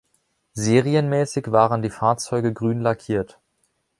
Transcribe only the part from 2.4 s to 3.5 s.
grün lackiert.